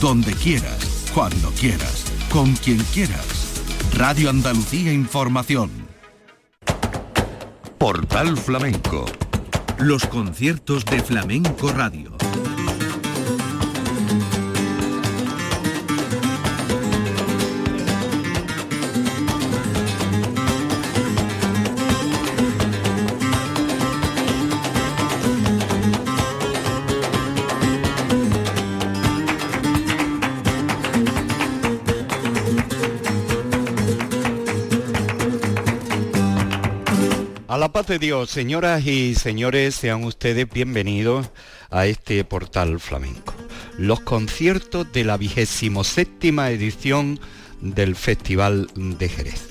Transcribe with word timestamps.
donde 0.00 0.32
quieras, 0.34 1.10
cuando 1.12 1.50
quieras, 1.52 2.04
con 2.30 2.54
quien 2.54 2.78
quieras. 2.92 3.62
Radio 3.94 4.30
Andalucía 4.30 4.92
Información. 4.92 5.70
Portal 7.78 8.36
Flamenco. 8.36 9.06
Los 9.78 10.06
conciertos 10.06 10.84
de 10.84 11.00
Flamenco 11.02 11.72
Radio. 11.72 12.17
Dios, 37.96 38.28
señoras 38.28 38.86
y 38.86 39.14
señores, 39.14 39.74
sean 39.74 40.04
ustedes 40.04 40.46
bienvenidos 40.50 41.30
a 41.70 41.86
este 41.86 42.22
portal 42.22 42.80
flamenco. 42.80 43.32
Los 43.78 44.00
conciertos 44.00 44.92
de 44.92 45.04
la 45.04 45.16
vigésimo 45.16 45.84
séptima 45.84 46.50
edición 46.50 47.18
del 47.62 47.96
Festival 47.96 48.68
de 48.74 49.08
Jerez. 49.08 49.48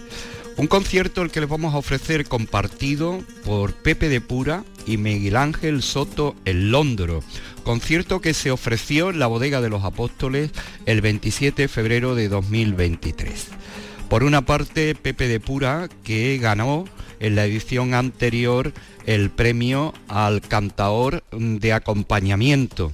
Un 0.56 0.68
concierto 0.68 1.24
el 1.24 1.32
que 1.32 1.40
les 1.40 1.50
vamos 1.50 1.74
a 1.74 1.78
ofrecer 1.78 2.28
compartido 2.28 3.24
por 3.44 3.74
Pepe 3.74 4.08
de 4.08 4.22
Pura 4.22 4.64
y 4.86 4.98
Miguel 4.98 5.36
Ángel 5.36 5.82
Soto 5.82 6.36
el 6.46 6.70
Londro. 6.70 7.24
Concierto 7.64 8.22
que 8.22 8.36
se 8.36 8.52
ofreció 8.52 9.10
en 9.10 9.18
la 9.18 9.26
Bodega 9.26 9.62
de 9.62 9.70
los 9.70 9.84
Apóstoles 9.84 10.52
el 10.86 11.02
27 11.02 11.64
de 11.64 11.68
febrero 11.68 12.14
de 12.14 12.30
2023. 12.30 13.48
Por 14.10 14.24
una 14.24 14.46
parte, 14.46 14.94
Pepe 14.94 15.28
de 15.28 15.40
Pura, 15.40 15.90
que 16.04 16.38
ganó 16.38 16.86
en 17.20 17.36
la 17.36 17.46
edición 17.46 17.94
anterior 17.94 18.74
el 19.06 19.30
premio 19.30 19.94
al 20.08 20.42
cantaor 20.42 21.24
de 21.32 21.74
acompañamiento 21.74 22.92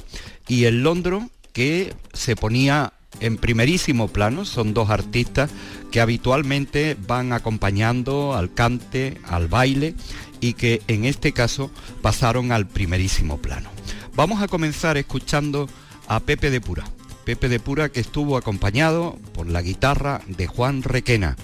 y 0.48 0.66
el 0.66 0.84
Londro 0.84 1.30
que 1.54 1.94
se 2.14 2.36
ponía 2.36 2.94
en 3.20 3.38
primerísimo 3.38 4.08
plano, 4.08 4.44
son 4.44 4.74
dos 4.74 4.90
artistas 4.90 5.50
que 5.92 6.02
habitualmente 6.02 6.98
van 7.08 7.32
acompañando 7.32 8.34
al 8.34 8.54
cante, 8.54 9.20
al 9.26 9.48
baile 9.48 9.96
y 10.42 10.54
que 10.54 10.82
en 10.88 11.06
este 11.06 11.32
caso 11.32 11.72
pasaron 12.02 12.52
al 12.52 12.68
primerísimo 12.68 13.38
plano. 13.38 13.70
Vamos 14.16 14.42
a 14.42 14.48
comenzar 14.48 14.98
escuchando 14.98 15.70
a 16.08 16.20
Pepe 16.20 16.50
de 16.50 16.60
Pura. 16.60 16.84
Pepe 17.26 17.48
de 17.48 17.60
Pura 17.60 17.90
que 17.90 18.02
estuvo 18.02 18.36
acompañado 18.36 19.18
por 19.34 19.48
la 19.48 19.62
guitarra 19.62 20.22
de 20.28 20.48
Juan 20.48 20.84
Requena. 20.84 21.38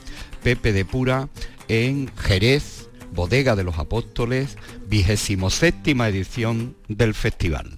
Pepe 0.44 0.74
de 0.74 0.86
Pura 0.86 1.30
en 1.70 2.12
Jerez, 2.18 2.90
Bodega 3.14 3.56
de 3.56 3.64
los 3.64 3.78
Apóstoles, 3.78 4.58
vigésimo 4.88 5.50
séptima 5.50 6.10
edición 6.10 6.76
del 6.88 7.14
festival. 7.14 7.78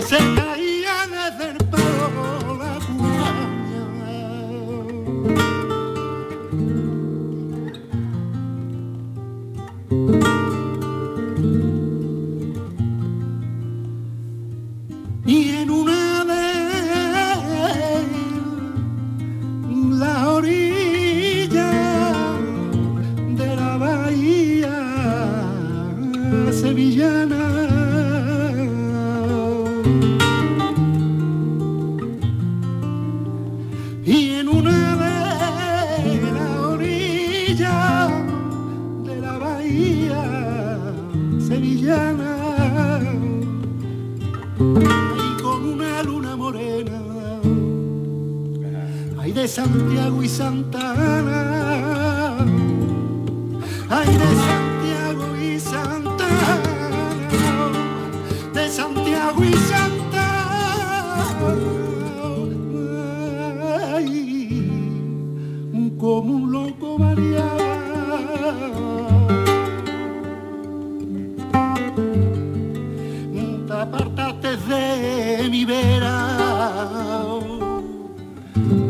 Joseph. 0.00 0.39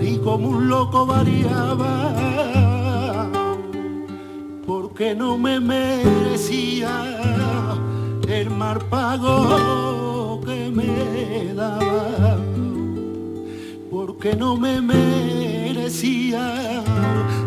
Y 0.01 0.19
como 0.19 0.51
un 0.51 0.69
loco 0.69 1.05
variaba 1.05 2.13
porque 4.67 5.17
no 5.17 5.37
me 5.37 5.59
merecía 5.59 6.93
el 8.29 8.51
mar 8.51 8.79
pago 8.89 10.41
que 10.47 10.71
me 10.71 11.55
daba 11.55 12.39
porque 13.91 14.37
no 14.37 14.57
me 14.57 14.81
merecía 14.81 16.45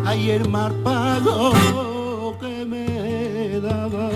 ayer 0.04 0.46
mar 0.50 0.72
pago 0.84 2.36
que 2.40 2.66
me 2.66 3.58
daba 3.60 4.10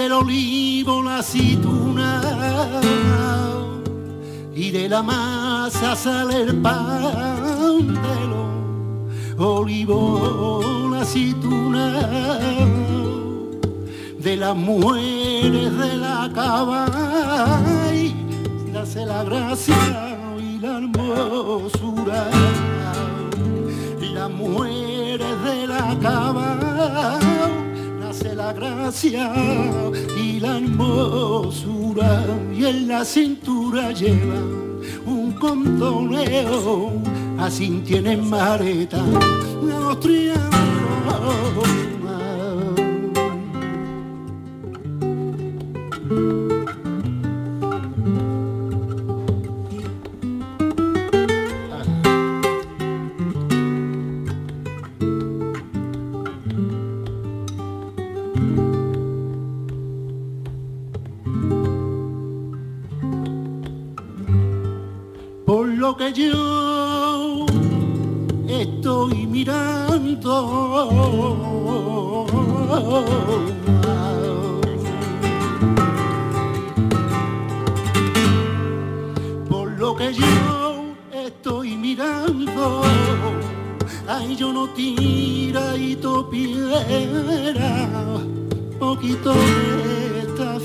del 0.00 0.12
olivo 0.12 1.02
la 1.02 1.18
aceituna 1.18 2.22
y 4.54 4.70
de 4.70 4.88
la 4.88 5.02
masa 5.02 5.94
sale 5.94 6.40
el 6.40 6.56
pan 6.62 7.86
de 8.06 8.18
los 8.32 8.48
olivos 9.38 10.90
la 10.90 11.00
aceituna. 11.02 11.86
De 14.18 14.36
las 14.36 14.56
mujeres 14.56 15.70
de 15.82 15.96
la 15.96 16.30
cava 16.34 16.86
y 17.92 18.14
la 18.72 19.24
gracia 19.24 19.76
y 20.38 20.58
la 20.60 20.78
hermosura. 20.78 22.24
Las 24.14 24.30
mujeres 24.30 25.34
de 25.44 25.66
la 25.66 25.96
cava 26.00 27.18
la 28.24 28.52
gracia 28.52 29.32
y 30.16 30.40
la 30.40 30.58
hermosura 30.58 32.24
y 32.54 32.64
en 32.64 32.88
la 32.88 33.04
cintura 33.04 33.92
lleva 33.92 34.40
un 35.06 35.32
contoneo, 35.32 36.92
así 37.38 37.82
tienen 37.86 38.28
mareta 38.28 39.02
los 39.62 39.98
que 66.00 66.12
yo 66.14 67.44
estoy 68.48 69.26
mirando. 69.26 70.32
Por 79.50 79.72
lo 79.72 79.94
que 79.94 80.14
yo 80.14 80.94
estoy 81.12 81.76
mirando, 81.76 82.80
ay 84.08 84.36
yo 84.36 84.54
no 84.54 84.70
tira 84.70 85.76
y 85.76 85.96
topiera, 85.96 87.76
poquito 88.78 89.34
me 89.34 90.20
está 90.20 90.58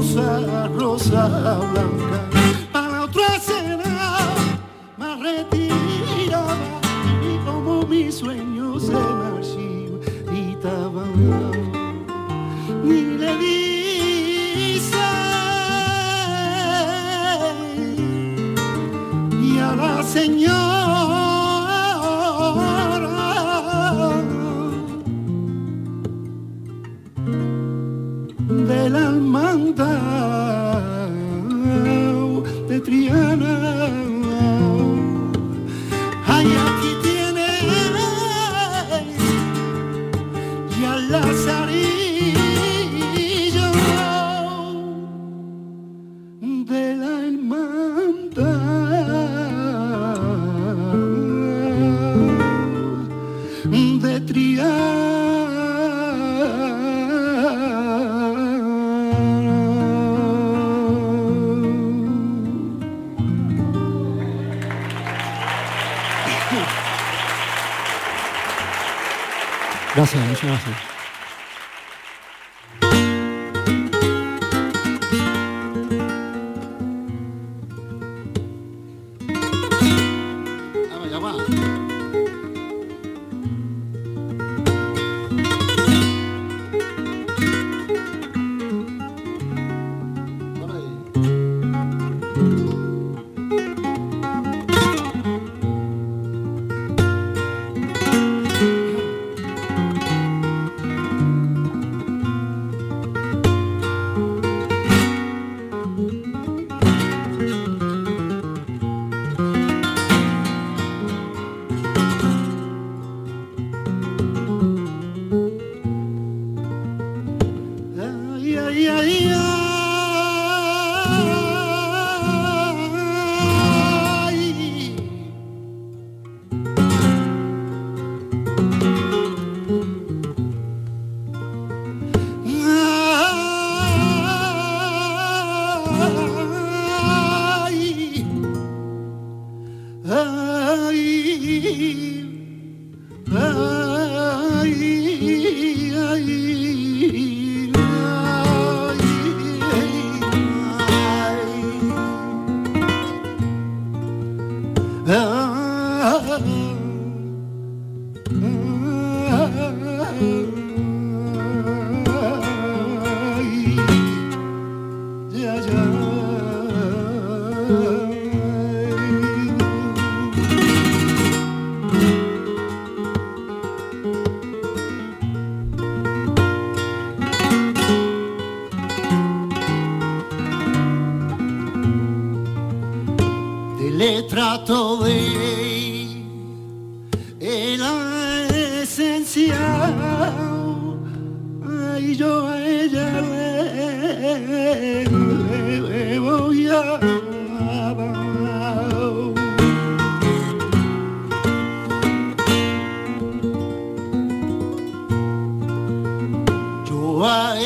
rosa, 0.00 0.66
rosa 0.68 1.58
blanca. 1.72 2.20
Para 2.72 3.04
otra 3.04 3.38
será 3.38 4.18
más 4.96 5.20
retirada 5.20 6.56
y 7.22 7.36
como 7.44 7.82
mi 7.82 8.10
sueño 8.10 8.80
se 8.80 8.92
marchitaba. 8.92 11.04
Ni 12.82 13.02
le 13.18 13.36
dice 13.36 14.96
y 19.42 19.58
a 19.58 19.76
la 19.76 20.02
señora 20.02 20.69
Gracias, 33.10 33.49
muchas 70.50 70.89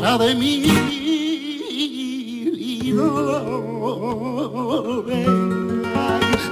no 0.00 0.18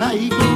tiene 0.06 0.55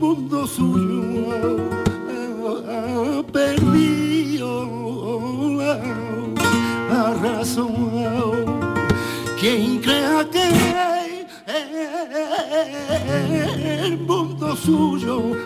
mundo 0.00 0.46
suyo 0.46 1.02
ah, 2.08 2.62
ah, 2.68 3.22
perdió 3.30 4.48
ah, 5.60 5.78
la 6.90 7.14
razón. 7.14 7.74
Quien 9.38 9.78
crea 9.80 10.26
que 10.30 10.46
el 13.84 13.98
mundo 13.98 14.56
suyo 14.56 15.36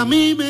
a 0.00 0.04
mí 0.06 0.34
me 0.34 0.49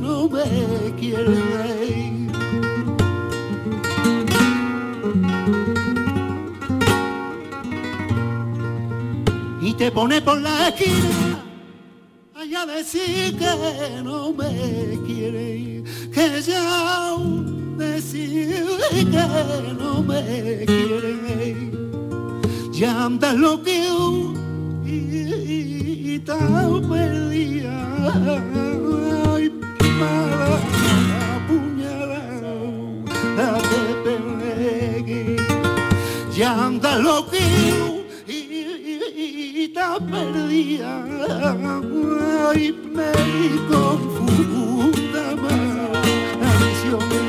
no 0.00 0.28
me 0.28 0.94
quiere. 0.98 1.82
Y 9.60 9.74
te 9.74 9.90
pone 9.90 10.20
por 10.20 10.40
la 10.40 10.68
esquina 10.68 11.44
allá 12.34 12.66
decir 12.66 13.38
que 13.38 14.02
no 14.02 14.32
me 14.32 14.98
quiere, 15.06 15.84
que 16.12 16.42
ya 16.42 17.16
decidí 17.76 19.04
que 19.04 19.74
no 19.78 20.02
me 20.02 20.64
quiere. 20.66 21.70
Ya 22.72 23.04
anda 23.04 23.32
lo 23.32 23.62
que 23.62 23.86
y 24.84 26.18
tan 26.20 26.88
perdida 26.88 28.81
ya 36.92 36.98
anda 36.98 36.98
lo 36.98 37.26
que 37.30 37.38
y 38.28 39.68
tan 39.68 40.06
perdida 40.06 41.04
ay 42.48 42.72
me 42.94 43.12
confunda 43.68 45.36
más 45.36 46.02
Hay 46.42 47.21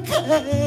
again. 0.00 0.59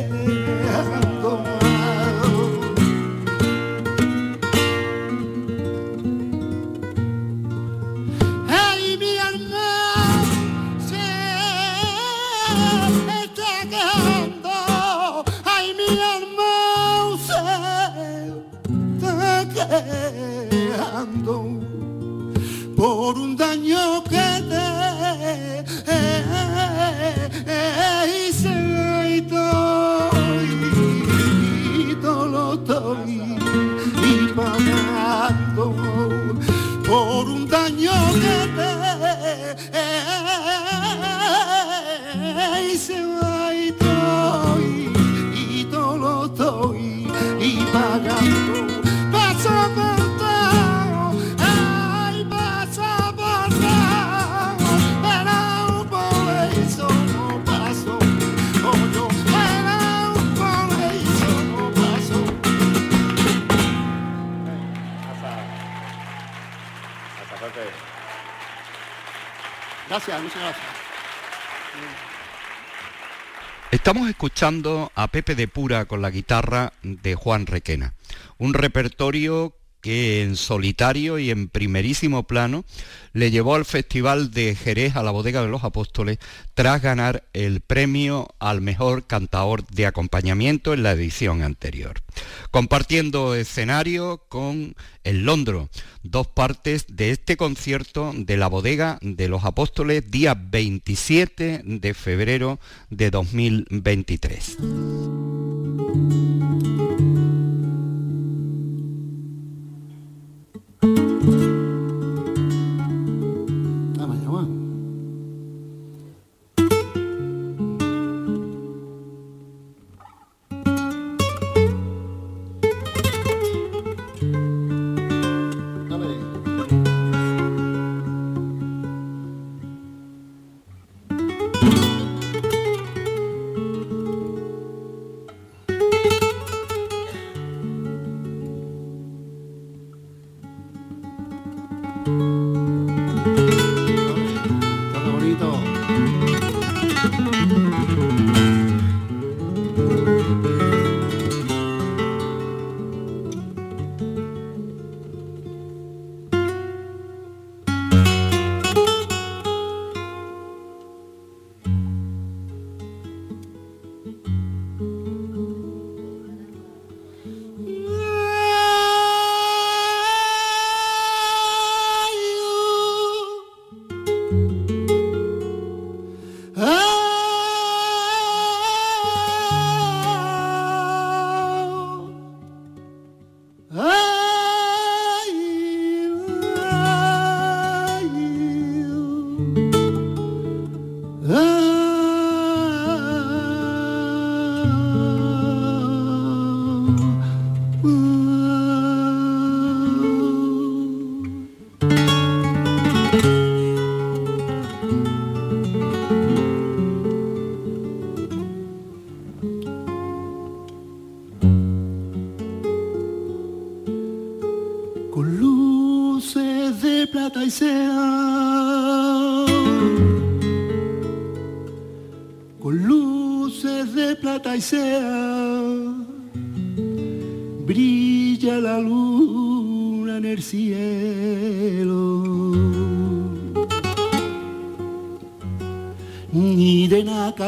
Escuchando 74.24 74.90
a 74.96 75.10
Pepe 75.10 75.36
de 75.36 75.50
Pura 75.50 75.84
con 75.84 76.02
la 76.02 76.10
guitarra 76.10 76.72
de 76.82 77.14
Juan 77.14 77.46
Requena, 77.46 77.94
un 78.38 78.54
repertorio 78.54 79.54
que 79.84 80.24
en 80.24 80.38
solitario 80.38 81.20
y 81.20 81.30
en 81.30 81.50
primerísimo 81.50 82.24
plano 82.24 82.64
le 83.12 83.32
llevó 83.32 83.54
al 83.54 83.66
Festival 83.66 84.32
de 84.32 84.56
Jerez 84.56 84.96
a 84.96 85.04
la 85.04 85.12
Bodega 85.12 85.42
de 85.42 85.50
los 85.50 85.66
Apóstoles 85.66 86.20
tras 86.54 86.82
ganar 86.82 87.26
el 87.34 87.60
premio 87.60 88.30
al 88.40 88.62
mejor 88.62 89.06
cantador 89.06 89.68
de 89.68 89.86
acompañamiento 89.86 90.74
en 90.74 90.84
la 90.84 90.94
edición 90.94 91.44
anterior. 91.44 92.02
Compartiendo 92.50 93.36
escenario 93.36 94.24
con 94.30 94.74
el 95.04 95.26
Londro, 95.26 95.70
dos 96.02 96.28
partes 96.28 96.86
de 96.88 97.12
este 97.12 97.36
concierto 97.36 98.14
de 98.16 98.38
la 98.38 98.48
Bodega 98.48 99.00
de 99.02 99.28
los 99.28 99.44
Apóstoles 99.44 100.10
día 100.10 100.34
27 100.34 101.62
de 101.66 101.94
febrero 101.94 102.58
de 102.90 103.12
2023. 103.12 105.33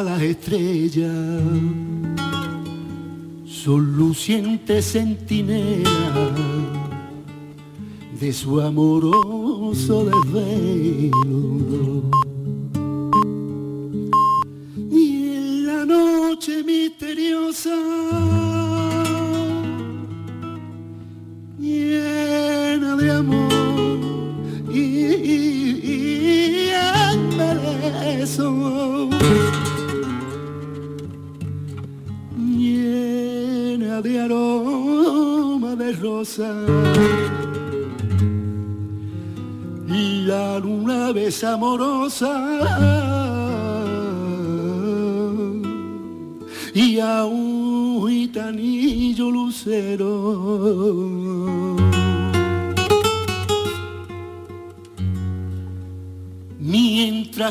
Las 0.05 0.21
estrellas 0.21 1.41
son 3.47 3.97
lucientes 3.97 4.91
centinelas 4.91 5.89
de 8.19 8.31
su 8.31 8.61
amoroso 8.61 10.05
desvelo. 10.05 12.04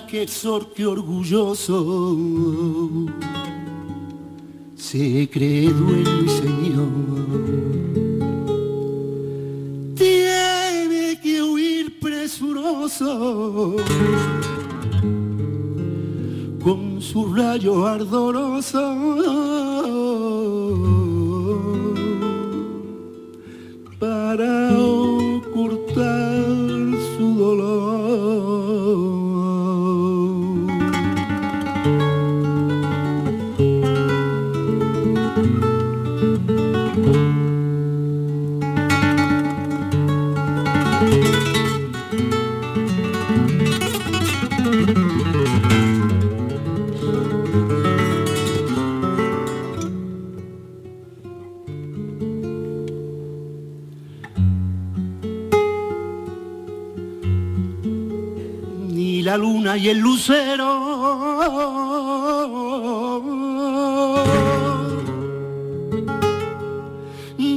Que 0.08 0.22
el 0.22 0.28
sorque 0.28 0.86
orgulloso. 0.86 2.26
Se 4.76 5.28
cree 5.30 5.70
dueño 5.70 6.24
y 6.24 6.28
señor. 6.28 6.88
Tiene 9.96 11.18
que 11.20 11.42
huir 11.42 11.98
presuroso. 11.98 13.76
Con 16.62 17.00
su 17.00 17.34
rayo 17.34 17.86
ardoroso 17.86 19.63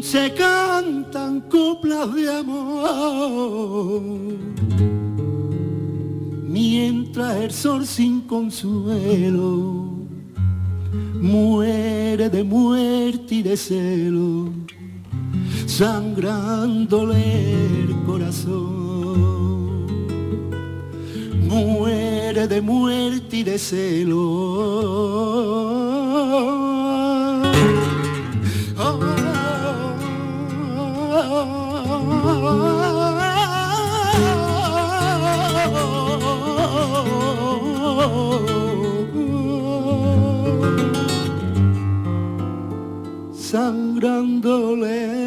Se 0.08 0.34
cantan 0.34 1.42
coplas 1.42 2.14
de 2.14 2.34
amor, 2.34 4.02
mientras 6.44 7.36
el 7.38 7.52
sol 7.52 7.86
sin 7.86 8.22
consuelo 8.22 9.98
muere 11.22 12.30
de 12.30 12.44
muerte 12.44 13.36
y 13.36 13.44
de 13.44 13.56
celo, 13.56 14.50
sangrándole 15.66 17.54
el 17.84 17.96
corazón. 18.06 18.88
Muere 21.48 21.97
de 22.48 22.62
muerte 22.62 23.38
y 23.38 23.44
de 23.44 23.58
celo. 23.60 24.18
Sangrándole 43.34 45.27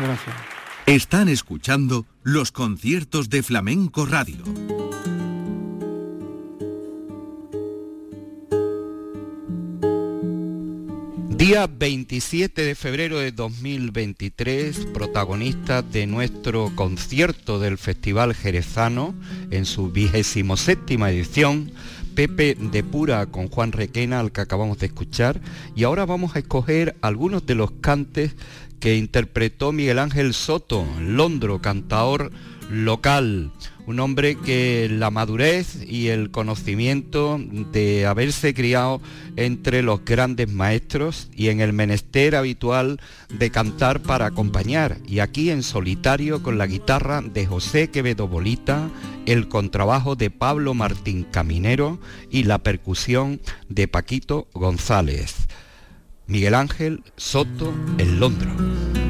muchas 0.00 0.24
gracias. 0.24 0.36
Están 0.86 1.28
escuchando 1.28 2.06
los 2.22 2.52
conciertos 2.52 3.28
de 3.28 3.42
Flamenco 3.42 4.06
Radio. 4.06 4.44
Día 11.36 11.66
27 11.66 12.62
de 12.62 12.74
febrero 12.74 13.18
de 13.18 13.30
2023, 13.30 14.86
protagonista 14.86 15.82
de 15.82 16.06
nuestro 16.06 16.72
concierto 16.74 17.58
del 17.58 17.78
Festival 17.78 18.34
Jerezano 18.34 19.14
en 19.50 19.66
su 19.66 19.90
vigésimo 19.90 20.56
séptima 20.56 21.10
edición, 21.10 21.72
Pepe 22.14 22.56
de 22.58 22.82
Pura 22.82 23.26
con 23.26 23.48
Juan 23.48 23.72
Requena, 23.72 24.20
al 24.20 24.32
que 24.32 24.40
acabamos 24.40 24.78
de 24.78 24.86
escuchar, 24.86 25.40
y 25.74 25.84
ahora 25.84 26.06
vamos 26.06 26.34
a 26.34 26.38
escoger 26.38 26.96
algunos 27.02 27.44
de 27.44 27.54
los 27.54 27.70
cantes 27.70 28.34
que 28.80 28.96
interpretó 28.96 29.72
Miguel 29.72 29.98
Ángel 29.98 30.34
Soto, 30.34 30.86
Londro, 31.00 31.60
cantaor 31.60 32.30
local, 32.70 33.52
un 33.86 34.00
hombre 34.00 34.36
que 34.36 34.88
la 34.90 35.10
madurez 35.10 35.78
y 35.86 36.08
el 36.08 36.30
conocimiento 36.30 37.40
de 37.72 38.06
haberse 38.06 38.52
criado 38.54 39.00
entre 39.36 39.82
los 39.82 40.04
grandes 40.04 40.50
maestros 40.50 41.28
y 41.34 41.48
en 41.48 41.60
el 41.60 41.72
menester 41.72 42.34
habitual 42.34 43.00
de 43.32 43.50
cantar 43.50 44.02
para 44.02 44.26
acompañar, 44.26 44.98
y 45.06 45.20
aquí 45.20 45.50
en 45.50 45.62
solitario 45.62 46.42
con 46.42 46.58
la 46.58 46.66
guitarra 46.66 47.22
de 47.22 47.46
José 47.46 47.88
Quevedo 47.90 48.26
Bolita, 48.26 48.90
el 49.26 49.48
contrabajo 49.48 50.16
de 50.16 50.30
Pablo 50.30 50.74
Martín 50.74 51.24
Caminero 51.30 52.00
y 52.30 52.42
la 52.42 52.58
percusión 52.58 53.40
de 53.68 53.86
Paquito 53.86 54.48
González. 54.52 55.45
Miguel 56.26 56.54
Ángel 56.54 57.02
Soto 57.16 57.72
en 57.98 58.18
Londres. 58.18 59.05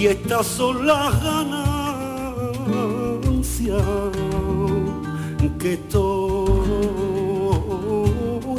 y 0.00 0.06
estas 0.06 0.46
son 0.46 0.86
las 0.86 1.22
ganancias 1.22 1.62
que 5.58 5.74
estoy 5.74 6.64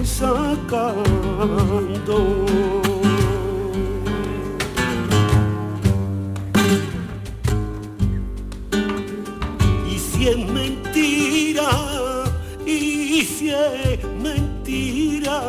sacando. 0.06 0.86
Y 9.90 9.98
si 9.98 10.28
es 10.28 10.38
mentira 10.38 11.70
y 12.68 13.24
si 13.24 13.50
es 13.50 14.04
mentira 14.22 15.42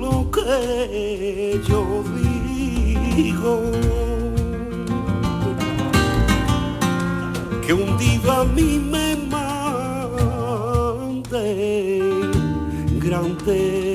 lo 0.00 0.28
que 0.32 1.60
yo 1.68 2.02
digo. 3.14 3.95
que 7.66 7.72
hundido 7.72 8.30
a 8.30 8.44
mí 8.44 8.78
me 8.78 9.16
mande 9.16 9.66
grande. 13.00 13.85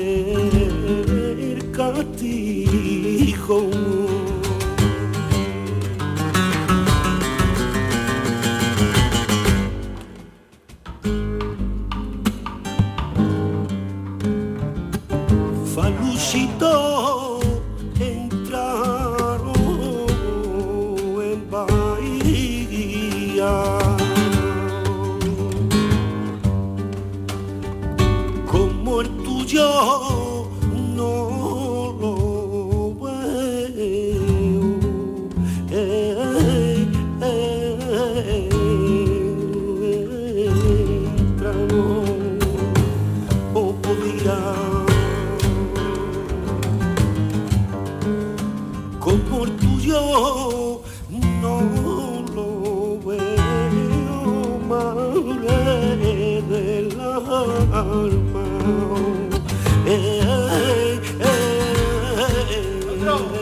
Bravo! 63.12 63.41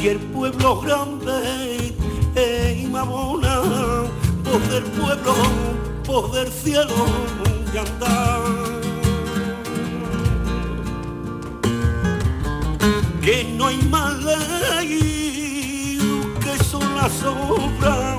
si 0.00 0.08
el 0.08 0.18
pueblo 0.18 0.80
grande 0.80 1.09
poder 4.70 4.84
pueblo, 4.92 5.34
poder 6.04 6.48
cielo 6.48 7.06
y 7.74 7.76
andar. 7.76 8.40
Que 13.20 13.52
no 13.56 13.66
hay 13.66 13.78
más 13.90 14.14
ley 14.22 15.98
que 16.40 16.64
son 16.64 16.94
las 16.94 17.12
obras 17.24 18.18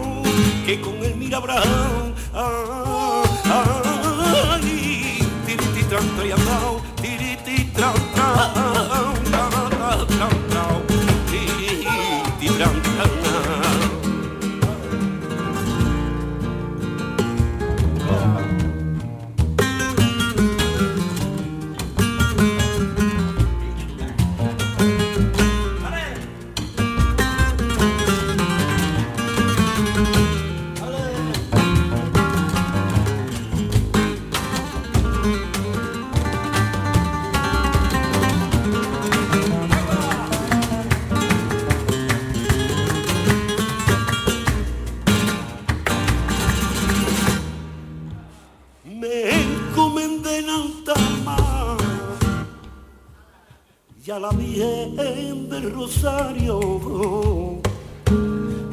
que 0.65 0.81
con 0.81 0.95
el 1.03 1.15
mirabrán. 1.15 2.13
Ah, 2.33 3.23
ah, 3.45 4.59
y 4.61 5.19
tiriti 5.45 5.85
y 6.27 6.31
andao, 6.31 6.81
tiriti 7.01 7.71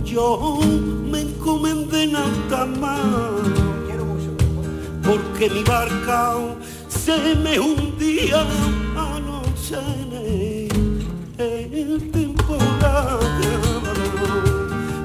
yo 0.04 0.58
me 1.10 1.20
encomendé 1.20 2.08
nada 2.08 2.66
más, 2.66 2.98
porque 5.04 5.48
mi 5.48 5.62
barca 5.62 6.34
se 6.88 7.36
me 7.36 7.60
hundía 7.60 8.44
anoche 8.96 9.78
en 11.38 11.72
el 11.72 12.10
temporal, 12.10 13.20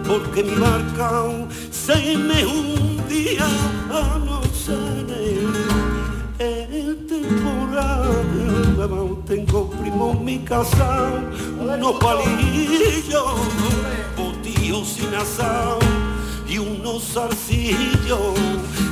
porque 0.07 0.43
mi 0.43 0.55
barca 0.55 1.11
se 1.69 2.17
me 2.17 2.43
hundía 2.43 3.45
anoche 3.91 4.73
en 4.73 5.62
tengo 9.25 9.69
primo 9.69 10.11
en 10.11 10.25
mi 10.25 10.39
casa, 10.39 11.11
unos 11.59 11.93
palillos 11.99 13.23
sin 14.85 15.13
asado 15.13 15.79
y 16.47 16.57
unos 16.57 17.03
zarcillos 17.13 18.33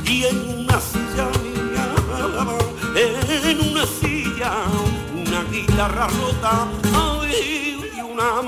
y 0.06 0.24
en 0.24 0.60
una 0.60 0.80
silla 0.80 1.28
en 3.44 3.70
una 3.70 3.86
silla 3.86 4.52
una 5.14 5.42
guitarra 5.50 6.08
rota 6.08 6.68
y 7.28 7.76
una 8.00 8.42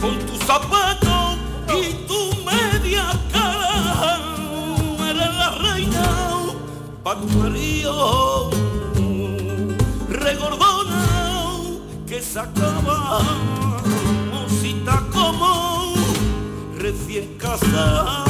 Con 0.00 0.18
tu 0.26 0.36
zapato 0.46 1.36
y 1.68 2.06
tu 2.06 2.30
media 2.44 3.10
cara, 3.32 4.20
eres 5.00 5.34
la 5.34 5.50
reina 5.58 6.06
para 7.02 7.20
tu 7.20 7.26
marido, 7.38 8.50
regordona 10.08 11.06
que 12.06 12.22
sacaba 12.22 13.20
mosita 14.30 15.02
como 15.12 15.94
recién 16.78 17.36
casada. 17.36 18.29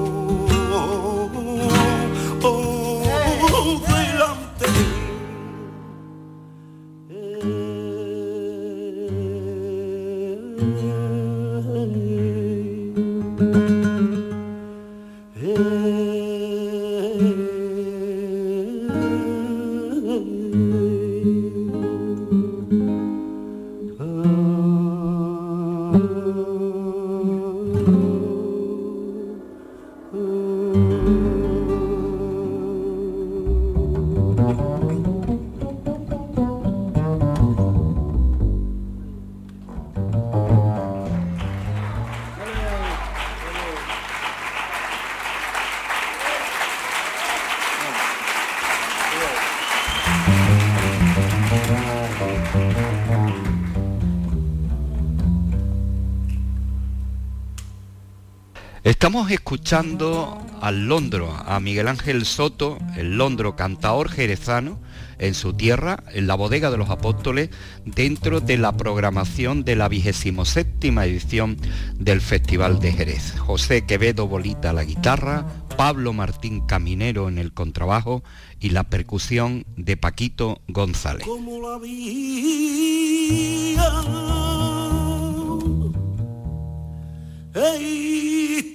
escuchando 59.51 60.41
al 60.61 60.87
Londro, 60.87 61.29
a 61.45 61.59
Miguel 61.59 61.89
Ángel 61.89 62.23
Soto, 62.23 62.77
el 62.95 63.17
Londro 63.17 63.57
cantaor 63.57 64.07
jerezano, 64.09 64.79
en 65.19 65.33
su 65.33 65.51
tierra, 65.51 66.05
en 66.13 66.27
la 66.27 66.35
bodega 66.35 66.71
de 66.71 66.77
los 66.77 66.89
apóstoles, 66.89 67.49
dentro 67.83 68.39
de 68.39 68.57
la 68.57 68.77
programación 68.77 69.65
de 69.65 69.75
la 69.75 69.89
vigésimo 69.89 70.45
séptima 70.45 71.05
edición 71.05 71.57
del 71.95 72.21
Festival 72.21 72.79
de 72.79 72.93
Jerez. 72.93 73.37
José 73.39 73.85
Quevedo 73.85 74.25
Bolita 74.25 74.71
la 74.71 74.85
guitarra, 74.85 75.45
Pablo 75.75 76.13
Martín 76.13 76.65
Caminero 76.65 77.27
en 77.27 77.37
el 77.37 77.51
contrabajo 77.51 78.23
y 78.57 78.69
la 78.69 78.85
percusión 78.85 79.65
de 79.75 79.97
Paquito 79.97 80.61
González. 80.69 81.27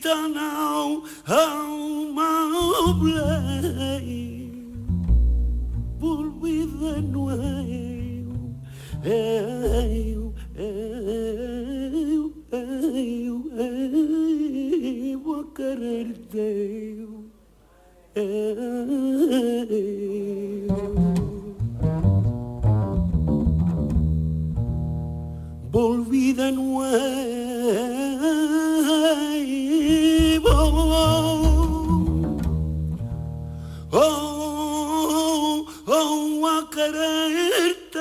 Não 0.07 0.29
now 0.29 1.03
home 1.27 2.17
I'll 2.17 2.95
blame 2.95 4.87
with 6.41 6.79
the 6.79 7.03
eu 7.03 8.55
hey, 9.03 10.15
eu, 10.15 10.33
eu, 12.53 13.43
eu, 15.13 15.35
a 15.35 15.45
querer 15.57 16.09
teu, 16.31 17.25
eu. 18.15 18.47
Volvida 25.73 26.53
não 26.53 26.85
eu. 26.85 27.96
oh, 33.99 35.67
oh, 35.87 36.47
a 36.47 36.71
quererte. 36.71 37.99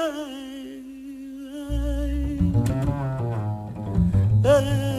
Ay. 4.44 4.96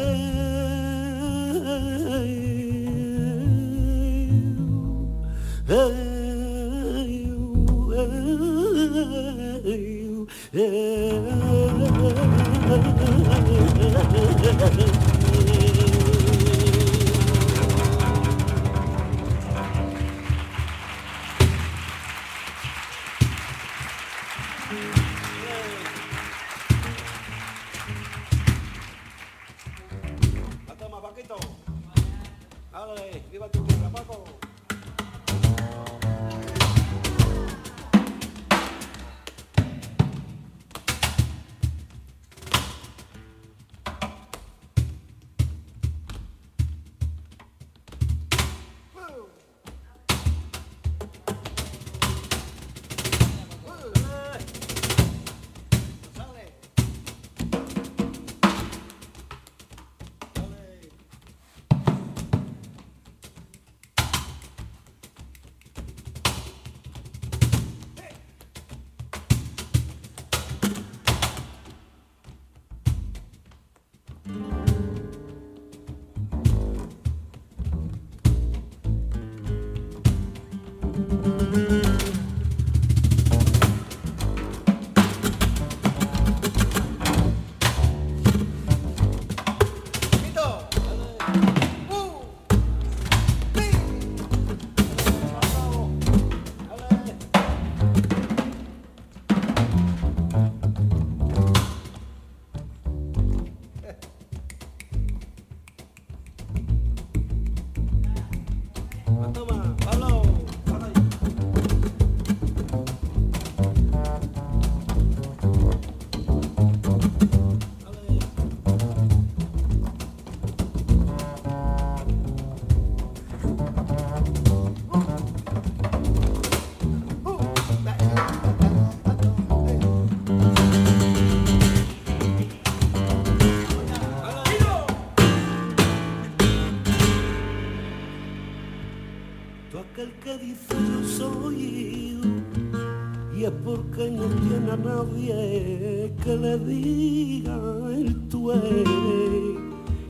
nadie 144.87 146.13
que 146.23 146.37
le 146.37 146.59
diga 146.59 147.59
el 147.95 148.29
tú 148.29 148.53
eres 148.53 149.57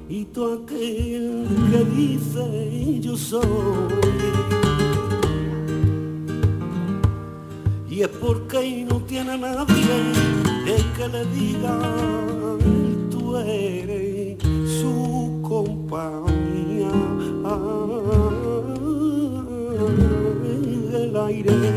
y 0.08 0.24
tú 0.26 0.40
aquel 0.54 1.46
que 1.70 1.80
dice 1.96 3.00
yo 3.00 3.16
soy. 3.16 3.46
Y 7.88 8.02
es 8.02 8.08
porque 8.08 8.86
no 8.88 9.00
tiene 9.02 9.38
nadie 9.38 9.96
de 10.66 10.76
que 10.96 11.08
le 11.08 11.24
diga 11.38 11.74
el 12.60 13.08
tú 13.10 13.36
eres 13.36 14.36
su 14.80 15.40
compañía. 15.42 16.92
el 21.04 21.16
aire. 21.16 21.76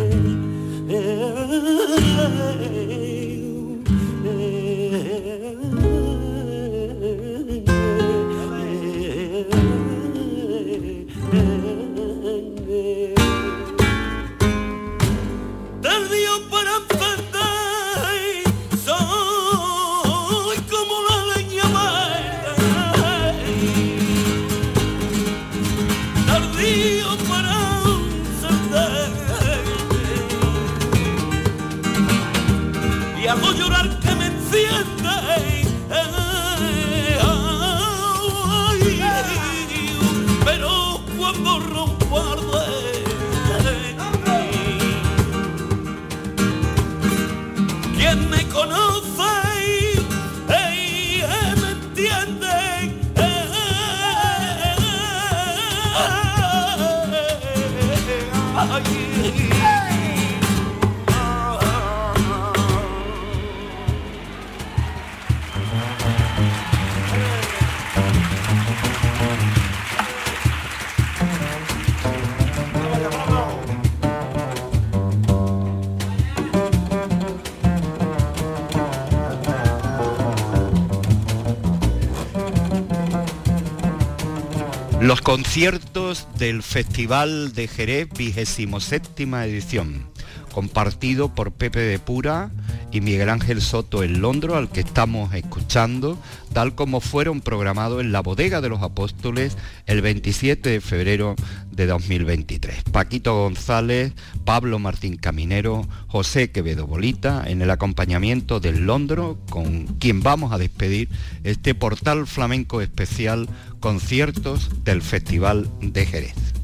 Los 85.10 85.22
conciertos 85.22 86.28
del 86.38 86.62
Festival 86.62 87.54
de 87.54 87.68
Jerez, 87.68 88.10
27 88.16 89.26
edición, 89.44 90.06
compartido 90.54 91.34
por 91.34 91.52
Pepe 91.52 91.80
de 91.80 91.98
Pura 91.98 92.52
y 92.92 93.02
Miguel 93.02 93.30
Ángel 93.30 93.62
Soto 93.62 94.04
en 94.04 94.22
Londro, 94.22 94.56
al 94.56 94.70
que 94.70 94.80
estamos 94.80 95.34
escuchando, 95.34 96.18
tal 96.54 96.76
como 96.76 97.00
fueron 97.00 97.42
programados 97.42 98.02
en 98.02 98.12
la 98.12 98.22
Bodega 98.22 98.62
de 98.62 98.70
los 98.70 98.82
Apóstoles 98.82 99.58
el 99.86 100.02
27 100.02 100.70
de 100.70 100.82
febrero 100.82 101.36
de 101.72 101.86
2023. 101.86 102.84
Paquito 102.92 103.36
González, 103.36 104.14
Pablo 104.46 104.80
Martín 104.80 105.18
Caminero, 105.18 105.88
José 106.08 106.52
Quevedo 106.52 106.88
Bolita, 106.88 107.44
en 107.46 107.62
el 107.62 107.70
acompañamiento 107.70 108.60
del 108.60 108.86
Londro, 108.86 109.38
con 109.50 109.86
quien 110.00 110.22
vamos 110.22 110.52
a 110.52 110.58
despedir 110.58 111.10
este 111.44 111.76
portal 111.76 112.28
flamenco 112.28 112.82
especial 112.82 113.48
conciertos 113.80 114.70
del 114.84 115.02
Festival 115.02 115.70
de 115.82 116.06
Jerez. 116.06 116.59